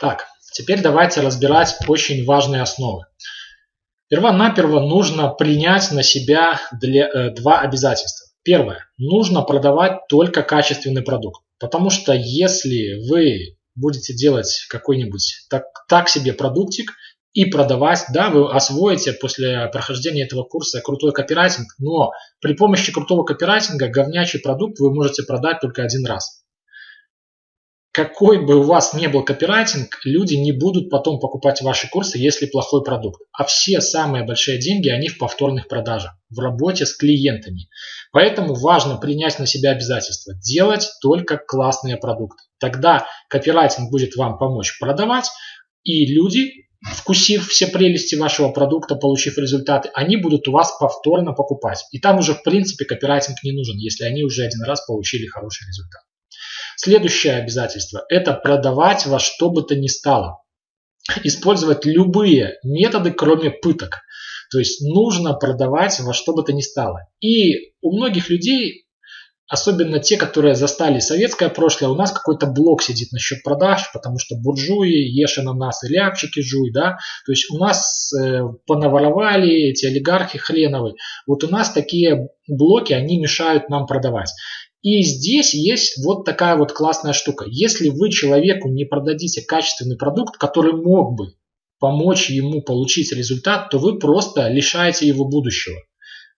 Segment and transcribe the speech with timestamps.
[0.00, 3.04] Так, теперь давайте разбирать очень важные основы.
[4.08, 8.26] Первонаперво нужно принять на себя для, э, два обязательства.
[8.42, 8.86] Первое.
[8.96, 11.42] Нужно продавать только качественный продукт.
[11.60, 16.92] Потому что если вы будете делать какой-нибудь так, так себе продуктик
[17.34, 22.10] и продавать, да, вы освоите после прохождения этого курса крутой копирайтинг, но
[22.40, 26.40] при помощи крутого копирайтинга говнячий продукт вы можете продать только один раз
[27.92, 32.46] какой бы у вас ни был копирайтинг, люди не будут потом покупать ваши курсы, если
[32.46, 33.20] плохой продукт.
[33.32, 37.68] А все самые большие деньги, они в повторных продажах, в работе с клиентами.
[38.12, 42.44] Поэтому важно принять на себя обязательство делать только классные продукты.
[42.60, 45.28] Тогда копирайтинг будет вам помочь продавать,
[45.82, 51.84] и люди, вкусив все прелести вашего продукта, получив результаты, они будут у вас повторно покупать.
[51.90, 55.66] И там уже в принципе копирайтинг не нужен, если они уже один раз получили хороший
[55.66, 56.02] результат.
[56.82, 60.38] Следующее обязательство– это продавать во что бы то ни стало.
[61.24, 63.98] Использовать любые методы, кроме пыток.
[64.50, 67.00] То есть нужно продавать во что бы то ни стало.
[67.20, 68.86] И у многих людей,
[69.46, 74.36] особенно те, которые застали советское прошлое, у нас какой-то блок сидит насчет продаж, потому что
[74.36, 76.96] буржуи, ешь нас и ляпчики жуй, да.
[77.26, 80.94] То есть у нас э, понаворовали эти олигархи хреновые.
[81.26, 84.30] Вот у нас такие блоки, они мешают нам продавать.
[84.82, 87.44] И здесь есть вот такая вот классная штука.
[87.48, 91.34] Если вы человеку не продадите качественный продукт, который мог бы
[91.78, 95.76] помочь ему получить результат, то вы просто лишаете его будущего.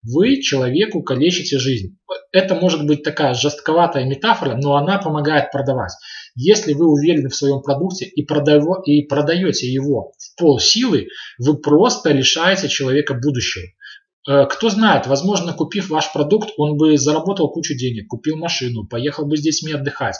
[0.02, 1.96] Вы человеку калечите жизнь.
[2.32, 5.92] Это может быть такая жестковатая метафора, но она помогает продавать.
[6.34, 11.06] Если вы уверены в своем продукте и, продаете его в пол силы,
[11.38, 13.66] вы просто лишаете человека будущего.
[14.28, 19.26] Э, кто знает, возможно, купив ваш продукт, он бы заработал кучу денег, купил машину, поехал
[19.26, 20.16] бы с детьми отдыхать.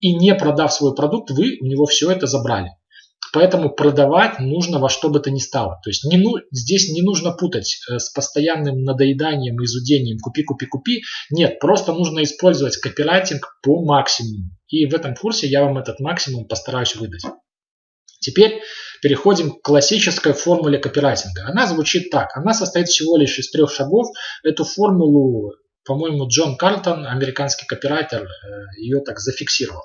[0.00, 2.70] И не продав свой продукт, вы у него все это забрали.
[3.32, 5.80] Поэтому продавать нужно во что бы то ни стало.
[5.82, 10.44] То есть не, ну, здесь не нужно путать э, с постоянным надоеданием и изудением купи,
[10.44, 11.02] купи, купи.
[11.30, 14.50] Нет, просто нужно использовать копирайтинг по максимуму.
[14.68, 17.22] И в этом курсе я вам этот максимум постараюсь выдать.
[18.20, 18.60] Теперь
[19.04, 21.44] переходим к классической формуле копирайтинга.
[21.46, 22.34] Она звучит так.
[22.34, 24.06] Она состоит всего лишь из трех шагов.
[24.42, 25.52] Эту формулу,
[25.84, 28.26] по-моему, Джон Карлтон, американский копирайтер, э,
[28.80, 29.82] ее так зафиксировал.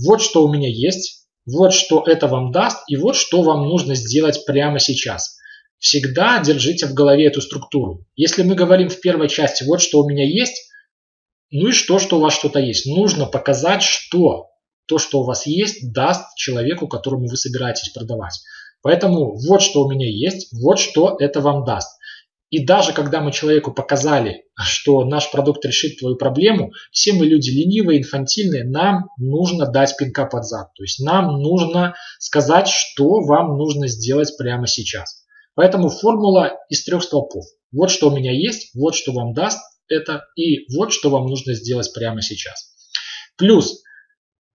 [0.00, 3.96] Вот что у меня есть, вот что это вам даст, и вот что вам нужно
[3.96, 5.38] сделать прямо сейчас.
[5.78, 8.06] Всегда держите в голове эту структуру.
[8.14, 10.70] Если мы говорим в первой части, вот что у меня есть,
[11.50, 12.86] ну и что, что у вас что-то есть.
[12.86, 14.50] Нужно показать, что
[14.86, 18.40] то, что у вас есть, даст человеку, которому вы собираетесь продавать.
[18.82, 21.96] Поэтому вот что у меня есть, вот что это вам даст.
[22.50, 27.50] И даже когда мы человеку показали, что наш продукт решит твою проблему, все мы люди
[27.50, 30.72] ленивые, инфантильные, нам нужно дать пинка под зад.
[30.74, 35.24] То есть нам нужно сказать, что вам нужно сделать прямо сейчас.
[35.54, 37.44] Поэтому формула из трех столпов.
[37.72, 39.58] Вот что у меня есть, вот что вам даст
[39.88, 42.74] это и вот что вам нужно сделать прямо сейчас.
[43.36, 43.82] Плюс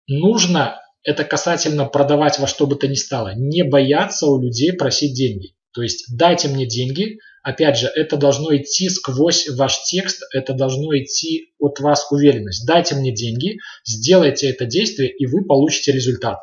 [0.08, 5.16] нужно, это касательно продавать во что бы то ни стало, не бояться у людей просить
[5.16, 5.56] деньги.
[5.74, 10.96] То есть дайте мне деньги, опять же, это должно идти сквозь ваш текст, это должно
[10.98, 12.68] идти от вас уверенность.
[12.68, 16.40] Дайте мне деньги, сделайте это действие, и вы получите результат.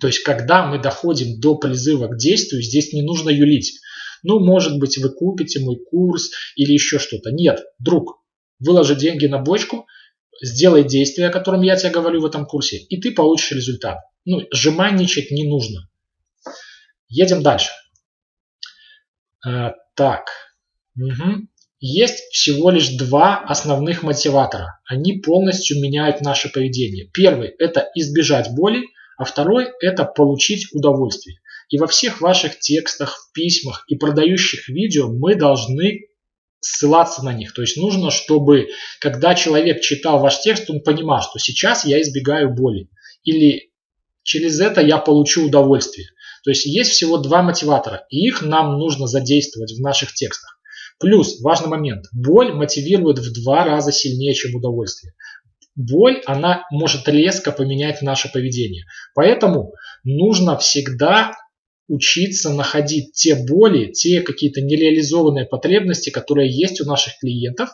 [0.00, 3.80] То есть, когда мы доходим до призыва к действию, здесь не нужно юлить.
[4.22, 7.30] Ну, может быть, вы купите мой курс или еще что-то.
[7.32, 8.22] Нет, друг,
[8.60, 9.86] выложи деньги на бочку–
[10.42, 13.98] сделай действие, о котором я тебе говорю в этом курсе, и ты получишь результат.
[14.24, 15.88] Ну, жеманничать не нужно.
[17.08, 17.70] Едем дальше.
[19.44, 20.28] А, так.
[20.96, 21.48] Угу.
[21.80, 24.80] Есть всего лишь два основных мотиватора.
[24.84, 27.08] Они полностью меняют наше поведение.
[27.12, 28.84] Первый– это избежать боли,
[29.16, 31.38] а второй– это получить удовольствие.
[31.68, 36.07] И во всех ваших текстах, письмах и продающих видео мы должны
[36.60, 37.54] ссылаться на них.
[37.54, 38.68] То есть нужно, чтобы
[39.00, 42.88] когда человек читал ваш текст, он понимал, что сейчас я избегаю боли.
[43.22, 43.70] Или
[44.22, 46.08] через это я получу удовольствие.
[46.44, 50.58] То есть есть всего два мотиватора, и их нам нужно задействовать в наших текстах.
[50.98, 55.14] Плюс, важный момент, боль мотивирует в два раза сильнее, чем удовольствие.
[55.76, 58.84] Боль, она может резко поменять наше поведение.
[59.14, 61.34] Поэтому нужно всегда
[61.88, 67.70] учиться находить те боли, те какие-то нереализованные потребности, которые есть у наших клиентов,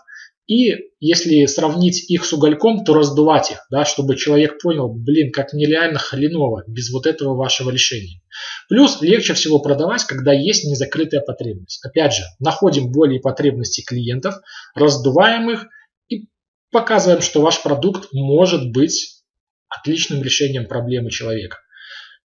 [0.46, 5.54] и если сравнить их с угольком, то раздувать их, да, чтобы человек понял, блин, как
[5.54, 8.20] нереально хреново без вот этого вашего решения.
[8.68, 11.82] Плюс легче всего продавать, когда есть незакрытая потребность.
[11.82, 14.34] Опять же, находим боли и потребности клиентов,
[14.74, 15.66] раздуваем их
[16.08, 16.28] и
[16.70, 19.22] показываем, что ваш продукт может быть
[19.68, 21.56] отличным решением проблемы человека.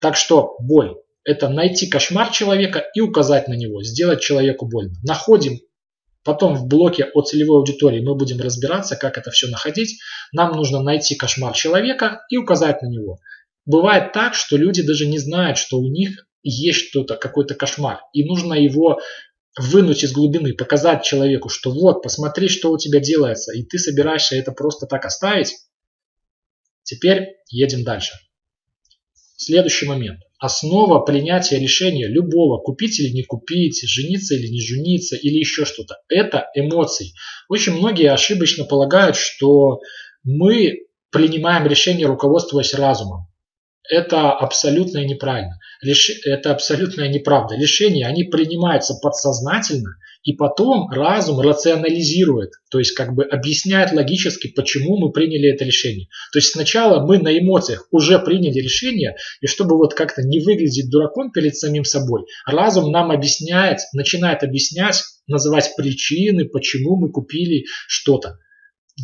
[0.01, 0.95] Так что боль–
[1.27, 4.95] это найти кошмар человека и указать на него, сделать человеку больно.
[5.03, 5.59] Находим
[6.27, 10.01] Потом в блоке о целевой аудитории мы будем разбираться, как это все находить.
[10.33, 13.21] Нам нужно найти кошмар человека и указать на него.
[13.65, 18.01] Бывает так, что люди даже не знают, что у них есть что-то, какой-то кошмар.
[18.13, 19.01] И нужно его
[19.57, 24.35] вынуть из глубины, показать человеку, что вот, посмотри, что у тебя делается, и ты собираешься
[24.35, 25.55] это просто так оставить.
[26.83, 28.15] Теперь едем дальше.
[29.37, 30.19] Следующий момент.
[30.39, 35.97] Основа принятия решения любого, купить или не купить, жениться или не жениться, или еще что-то,
[36.09, 37.13] это эмоции.
[37.49, 39.81] Очень многие ошибочно полагают, что
[40.25, 40.81] мы
[41.11, 43.29] принимаем решение, руководствуясь разумом
[43.91, 45.59] это абсолютно неправильно.
[46.25, 47.57] Это абсолютная неправда.
[47.57, 49.97] Решения, они принимаются подсознательно,
[50.27, 56.09] и потом разум рационализирует, то есть как бы объясняет логически, почему мы приняли это решение.
[56.33, 60.91] То есть сначала мы на эмоциях уже приняли решение, и чтобы вот как-то не выглядеть
[60.91, 68.39] дураком перед самим собой, разум нам объясняет, начинает объяснять, называть причины, почему мы купили что-то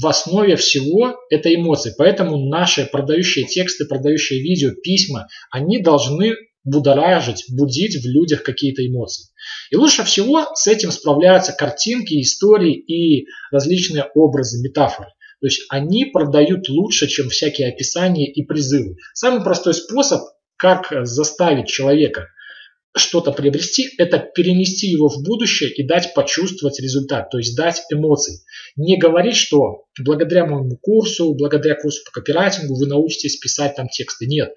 [0.00, 1.94] в основе всего это эмоции.
[1.97, 6.35] Поэтому наши продающие тексты, продающие видео, письма, они должны
[6.65, 9.27] будоражить, будить в людях какие-то эмоции.
[9.71, 15.09] И лучше всего с этим справляются картинки, истории и различные образы, метафоры.
[15.41, 18.97] То есть они продают лучше, чем всякие описания и призывы.
[19.12, 20.23] Самый простой способ,
[20.56, 22.29] как заставить человека
[22.94, 28.41] что-то приобрести, это перенести его в будущее и дать почувствовать результат, то есть дать эмоции.
[28.77, 34.27] Не говорить, что благодаря моему курсу, благодаря курсу по копирайтингу вы научитесь писать там тексты.
[34.27, 34.53] Нет,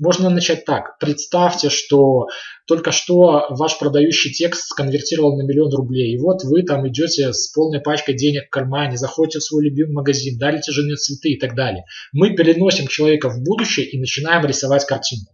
[0.00, 0.98] можно начать так.
[0.98, 2.26] Представьте, что
[2.66, 7.48] только что ваш продающий текст сконвертировал на миллион рублей, и вот вы там идете с
[7.52, 11.54] полной пачкой денег в кармане, заходите в свой любимый магазин, дарите жене цветы и так
[11.54, 11.84] далее.
[12.12, 15.32] Мы переносим человека в будущее и начинаем рисовать картинку.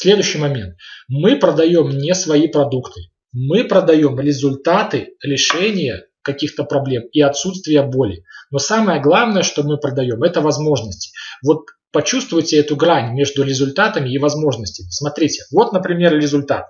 [0.00, 0.76] Следующий момент.
[1.08, 3.00] Мы продаем не свои продукты.
[3.32, 8.22] Мы продаем результаты решения каких-то проблем и отсутствия боли.
[8.52, 11.10] Но самое главное, что мы продаем, это возможности.
[11.44, 14.86] Вот почувствуйте эту грань между результатами и возможностями.
[14.88, 16.66] Смотрите, вот, например, результат.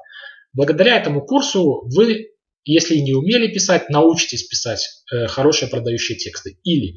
[0.54, 2.30] Благодаря этому курсу вы,
[2.64, 6.58] если не умели писать, научитесь писать э, хорошие продающие тексты.
[6.64, 6.94] Или,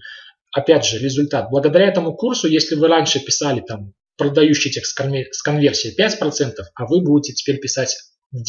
[0.53, 1.49] опять же, результат.
[1.51, 7.01] Благодаря этому курсу, если вы раньше писали там продающий текст с конверсией 5%, а вы
[7.01, 7.95] будете теперь писать
[8.35, 8.39] 10%.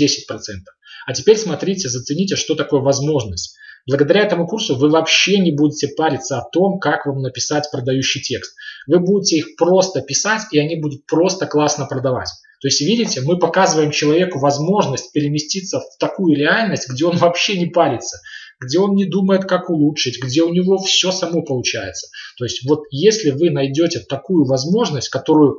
[1.06, 3.56] А теперь смотрите, зацените, что такое возможность.
[3.86, 8.54] Благодаря этому курсу вы вообще не будете париться о том, как вам написать продающий текст.
[8.86, 12.28] Вы будете их просто писать, и они будут просто классно продавать.
[12.60, 17.66] То есть, видите, мы показываем человеку возможность переместиться в такую реальность, где он вообще не
[17.66, 18.18] парится
[18.62, 22.08] где он не думает, как улучшить, где у него все само получается.
[22.38, 25.58] То есть вот если вы найдете такую возможность, которую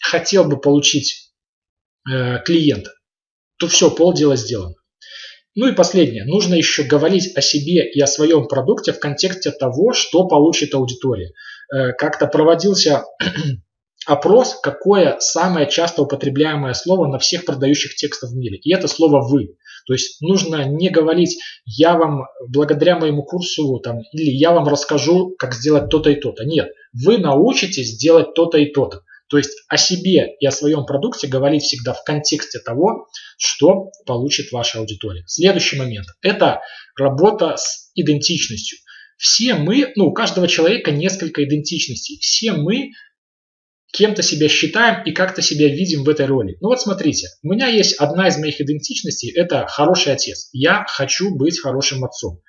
[0.00, 1.32] хотел бы получить
[2.10, 2.86] э, клиент,
[3.58, 4.74] то все, полдела сделано.
[5.54, 6.24] Ну и последнее.
[6.24, 11.32] Нужно еще говорить о себе и о своем продукте в контексте того, что получит аудитория.
[11.74, 13.04] Э, как-то проводился
[14.06, 18.58] опрос, какое самое часто употребляемое слово на всех продающих текстов в мире.
[18.58, 19.56] И это слово «вы».
[19.88, 25.34] То есть нужно не говорить «я вам благодаря моему курсу» там, или «я вам расскажу,
[25.38, 26.44] как сделать то-то и то-то».
[26.44, 29.00] Нет, вы научитесь делать то-то и то-то.
[29.30, 33.06] То есть о себе и о своем продукте говорить всегда в контексте того,
[33.38, 35.24] что получит ваша аудитория.
[35.26, 36.60] Следующий момент– это
[36.94, 38.78] работа с идентичностью.
[39.16, 42.18] Все мы, ну у каждого человека несколько идентичностей.
[42.20, 42.90] Все мы
[43.92, 46.56] кем-то себя считаем и как-то себя видим в этой роли.
[46.60, 50.50] Ну вот смотрите, у меня есть одна из моих идентичностей, это хороший отец.
[50.52, 52.42] Я хочу быть хорошим отцом.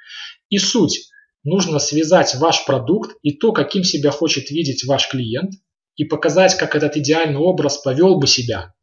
[0.50, 1.10] И суть,
[1.44, 5.54] нужно связать ваш продукт и то, каким себя хочет видеть ваш клиент,
[5.96, 8.74] и показать, как этот идеальный образ повел бы себя,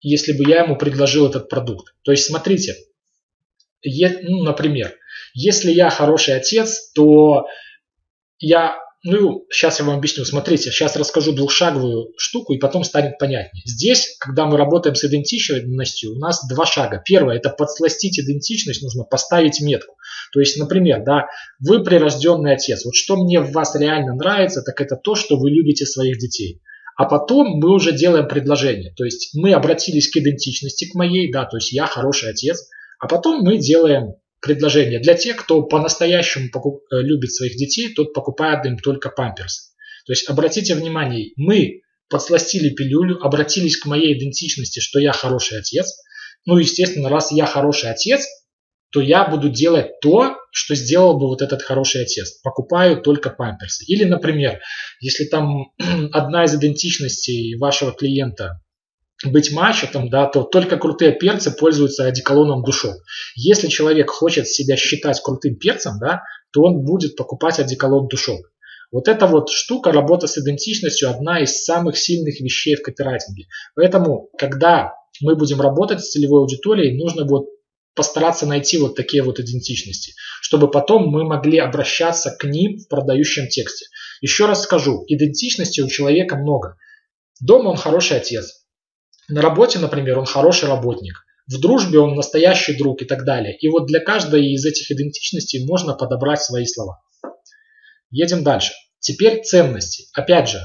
[0.00, 1.94] если бы я ему предложил этот продукт.
[2.02, 2.74] То есть смотрите,
[3.84, 4.96] ну, например,
[5.32, 7.46] если я хороший отец, то
[8.40, 10.24] я ну, сейчас я вам объясню.
[10.24, 13.62] Смотрите, сейчас расскажу двухшаговую штуку, и потом станет понятнее.
[13.66, 17.02] Здесь, когда мы работаем с идентичностью, у нас два шага.
[17.04, 19.96] Первое– это подсластить идентичность, нужно поставить метку.
[20.32, 21.26] То есть, например, да,
[21.58, 22.84] вы прирожденный отец.
[22.84, 26.60] Вот что мне в вас реально нравится, так это то, что вы любите своих детей.
[26.96, 28.94] А потом мы уже делаем предложение.
[28.94, 32.68] То есть мы обратились к идентичности, к моей, да, то есть я хороший отец.
[33.00, 35.00] А потом мы делаем предложение.
[35.00, 39.74] Для тех, кто по-настоящему покуп, э, любит своих детей, тот покупает им только памперс.
[40.04, 45.96] То есть обратите внимание, мы подсластили пилюлю, обратились к моей идентичности, что я хороший отец.
[46.44, 48.26] Ну, естественно, раз я хороший отец,
[48.90, 52.40] то я буду делать то, что сделал бы вот этот хороший отец.
[52.42, 53.84] Покупаю только памперсы.
[53.86, 54.60] Или, например,
[55.00, 55.72] если там
[56.12, 58.60] одна из идентичностей вашего клиента
[59.24, 62.96] быть мачетом, да, то только крутые перцы пользуются одеколоном душок.
[63.36, 68.50] Если человек хочет себя считать крутым перцем, да, то он будет покупать одеколон душок.
[68.90, 73.46] Вот эта вот штука, работа с идентичностью, одна из самых сильных вещей в копирайтинге.
[73.74, 77.46] Поэтому, когда мы будем работать с целевой аудиторией, нужно будет
[77.94, 83.48] постараться найти вот такие вот идентичности, чтобы потом мы могли обращаться к ним в продающем
[83.48, 83.86] тексте.
[84.20, 86.76] Еще раз скажу, идентичности у человека много.
[87.40, 88.61] Дома он хороший отец.
[89.32, 91.24] На работе, например, он хороший работник.
[91.46, 93.56] В дружбе он настоящий друг и так далее.
[93.56, 97.00] И вот для каждой из этих идентичностей можно подобрать свои слова.
[98.10, 98.74] Едем дальше.
[98.98, 100.04] Теперь ценности.
[100.12, 100.60] Опять же,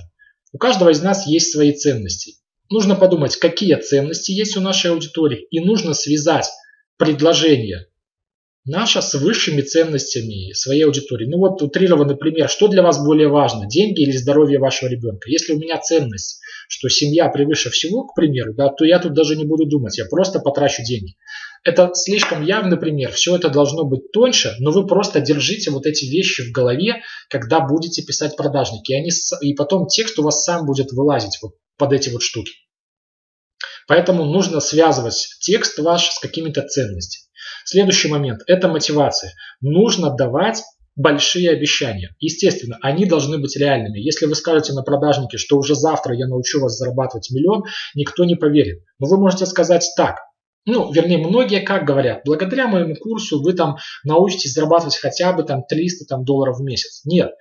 [0.52, 2.34] у каждого из нас есть свои ценности.
[2.70, 5.48] Нужно подумать, какие ценности есть у нашей аудитории.
[5.50, 6.50] И нужно связать
[6.98, 7.87] предложение
[8.68, 11.26] наше с высшими ценностями своей аудитории.
[11.26, 12.50] Ну вот утрированный пример.
[12.50, 15.30] Что для вас более важно, деньги или здоровье вашего ребенка?
[15.30, 19.36] Если у меня ценность, что семья превыше всего, к примеру, да, то я тут даже
[19.36, 21.16] не буду думать, я просто потрачу деньги.
[21.64, 23.12] Это слишком явный пример.
[23.12, 27.62] Все это должно быть тоньше, но вы просто держите вот эти вещи в голове, когда
[27.62, 28.92] будете писать продажники.
[28.92, 29.10] И, они,
[29.42, 32.52] и потом текст у вас сам будет вылазить вот под эти вот штуки.
[33.88, 37.27] Поэтому нужно связывать текст ваш с какими-то ценностями.
[37.70, 39.34] Следующий момент– это мотивация.
[39.60, 40.64] Нужно давать
[40.96, 42.16] большие обещания.
[42.18, 44.00] Естественно, они должны быть реальными.
[44.00, 48.36] Если вы скажете на продажнике, что уже завтра я научу вас зарабатывать миллион, никто не
[48.36, 48.84] поверит.
[49.00, 50.16] Но вы можете сказать так.
[50.66, 55.64] Ну, вернее, многие как говорят, благодаря моему курсу вы там научитесь зарабатывать хотя бы там
[55.68, 57.02] 300 там, долларов в месяц.
[57.04, 57.32] Нет.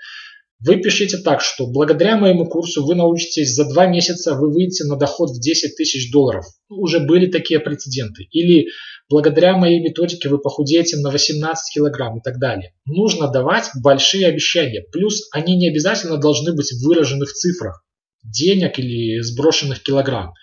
[0.58, 4.96] Вы пишите так, что благодаря моему курсу вы научитесь за два месяца, вы выйдете на
[4.96, 6.46] доход в 10 тысяч долларов.
[6.68, 8.24] Уже были такие прецеденты.
[8.32, 8.68] Или
[9.08, 12.72] благодаря моей методике вы похудеете на 18 килограмм и так далее.
[12.84, 14.84] Нужно давать большие обещания.
[14.92, 17.84] Плюс они не обязательно должны быть выражены в цифрах
[18.24, 20.34] денег или сброшенных килограмм.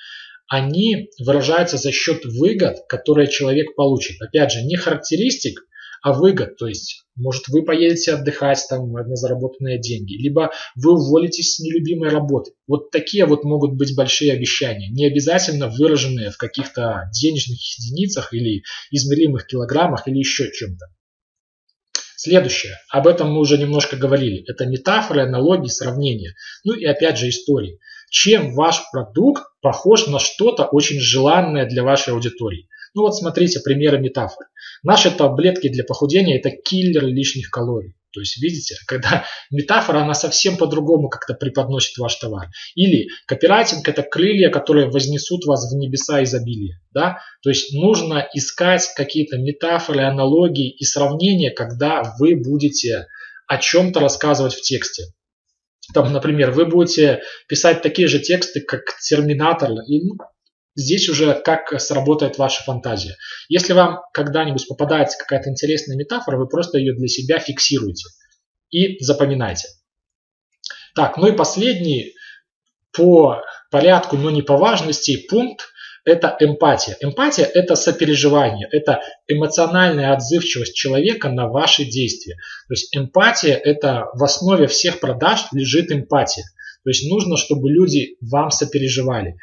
[0.48, 4.22] Они выражаются за счет выгод, которые человек получит.
[4.22, 5.62] Опять же, не характеристик,
[6.04, 6.58] а выгод.
[6.58, 12.10] То есть, может, вы поедете отдыхать там на заработанные деньги, либо вы уволитесь с нелюбимой
[12.10, 12.52] работы.
[12.68, 18.64] Вот такие вот могут быть большие обещания, не обязательно выраженные в каких-то денежных единицах или
[18.92, 20.88] измеримых килограммах или еще чем-то.
[22.18, 27.30] Следующее, об этом мы уже немножко говорили, это метафоры, аналогии, сравнения, ну и опять же
[27.30, 27.80] истории.
[28.10, 32.68] Чем ваш продукт похож на что-то очень желанное для вашей аудитории?
[32.96, 34.48] Ну вот смотрите, примеры метафор.
[34.84, 37.96] Наши таблетки для похудения это киллер лишних калорий.
[38.14, 42.50] То есть, видите, когда метафора, она совсем по-другому как-то преподносит ваш товар.
[42.76, 46.80] Или копирайтинг– это крылья, которые вознесут вас в небеса изобилия.
[46.94, 47.20] Да?
[47.42, 53.08] То есть, нужно искать какие-то метафоры, аналогии и сравнения, когда вы будете
[53.48, 55.06] о чем-то рассказывать в тексте.
[55.94, 60.16] Там, например, вы будете писать такие же тексты, как Терминатор, и, ну,
[60.76, 63.16] Здесь уже как сработает ваша фантазия.
[63.48, 68.10] Если вам когда-нибудь попадается какая-то интересная метафора, вы просто ее для себя фиксируете
[68.72, 69.68] и запоминайте.
[70.96, 72.14] Так, ну и последний
[72.92, 75.70] по порядку, но не по важности пункт–
[76.06, 76.98] это эмпатия.
[77.02, 82.36] Эмпатия– это сопереживание, это эмоциональная отзывчивость человека на ваши действия.
[82.68, 86.44] То есть эмпатия– это в основе всех продаж лежит эмпатия.
[86.84, 89.38] То есть нужно, чтобы люди вам сопереживали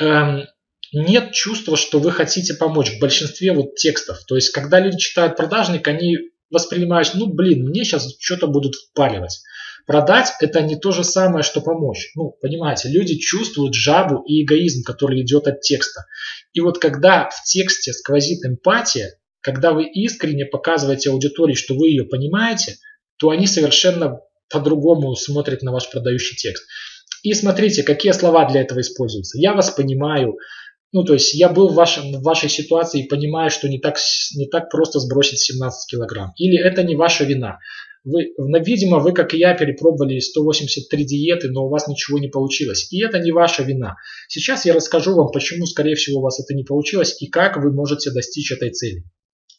[0.00, 4.24] нет чувства, что вы хотите помочь в большинстве вот текстов.
[4.26, 6.16] То есть, когда люди читают продажник, они
[6.50, 9.42] воспринимают, ну, блин, мне сейчас что-то будут впаривать.
[9.86, 12.10] Продать– это не то же самое, что помочь.
[12.14, 16.04] Ну, понимаете, люди чувствуют жабу и эгоизм, который идет от текста.
[16.52, 22.04] И вот когда в тексте сквозит эмпатия, когда вы искренне показываете аудитории, что вы ее
[22.04, 22.76] понимаете,
[23.18, 26.66] то они совершенно по-другому смотрят на ваш продающий текст.
[27.22, 29.38] И смотрите, какие слова для этого используются.
[29.38, 30.36] Я вас понимаю.
[30.92, 33.96] Ну, то есть я был в, вашем, в вашей ситуации и понимаю, что не так,
[34.34, 36.32] не так просто сбросить 17 килограмм.
[36.36, 37.58] Или это не ваша вина.
[38.04, 38.32] Вы,
[38.64, 42.90] видимо, вы, как и я, перепробовали 183 диеты, но у вас ничего не получилось.
[42.90, 43.96] И это не ваша вина.
[44.28, 47.72] Сейчас я расскажу вам, почему, скорее всего, у вас это не получилось и как вы
[47.72, 49.04] можете достичь этой цели.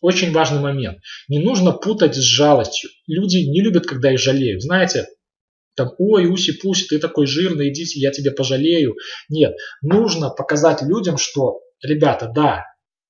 [0.01, 0.99] Очень важный момент.
[1.27, 2.89] Не нужно путать с жалостью.
[3.05, 4.61] Люди не любят, когда их жалеют.
[4.63, 5.07] Знаете,
[5.79, 8.95] там, ой, уси-пуси, ты такой жирный, идите, я тебе пожалею.
[9.29, 12.65] Нет, нужно показать людям, что, ребята, да,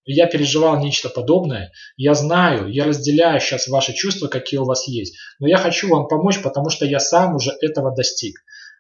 [0.06, 5.16] я переживал нечто подобное, я знаю, я разделяю сейчас ваши чувства, какие у вас есть,
[5.40, 8.36] но я хочу вам помочь, потому что я сам уже этого достиг.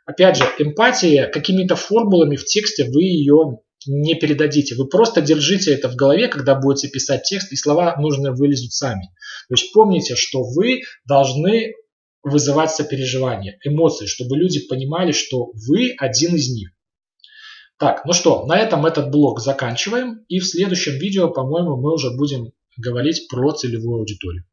[0.05, 4.75] Опять же, эмпатия, какими-то формулами в тексте вы ее не передадите.
[4.75, 9.11] Вы просто держите это в голове, когда будете писать текст, и слова нужно вылезут сами.
[9.47, 11.73] То есть помните, что вы должны
[12.23, 16.71] вызывать сопереживание, эмоции, чтобы люди понимали, что вы один из них.
[17.77, 20.25] Так, ну что, на этом этот блок заканчиваем.
[20.27, 24.43] И в следующем видео, по-моему, мы уже будем говорить про целевую аудиторию.